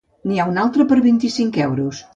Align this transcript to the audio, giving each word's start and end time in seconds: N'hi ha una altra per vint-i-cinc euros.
N'hi 0.29 0.39
ha 0.39 0.47
una 0.53 0.63
altra 0.63 0.87
per 0.93 0.99
vint-i-cinc 1.09 1.65
euros. 1.69 2.07